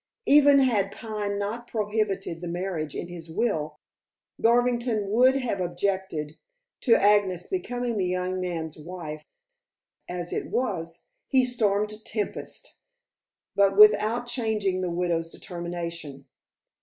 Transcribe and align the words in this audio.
Even 0.25 0.57
had 0.61 0.89
Pine 0.91 1.37
not 1.37 1.67
prohibited 1.67 2.41
the 2.41 2.47
marriage 2.47 2.95
in 2.95 3.07
his 3.07 3.29
will, 3.29 3.77
Garvington 4.41 5.11
would 5.11 5.35
have 5.35 5.61
objected 5.61 6.39
to 6.79 6.95
Agnes 6.99 7.45
becoming 7.45 7.97
the 7.99 8.07
young 8.07 8.39
man's 8.41 8.79
wife; 8.79 9.27
as 10.09 10.33
it 10.33 10.49
was, 10.49 11.05
he 11.27 11.45
stormed 11.45 12.03
tempests, 12.03 12.79
but 13.55 13.77
without 13.77 14.25
changing 14.25 14.81
the 14.81 14.89
widow's 14.89 15.29
determination. 15.29 16.25